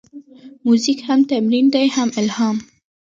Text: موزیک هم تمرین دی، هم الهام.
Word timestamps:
موزیک 0.65 0.99
هم 1.07 1.19
تمرین 1.31 1.65
دی، 1.73 1.87
هم 1.95 2.09
الهام. 2.19 2.57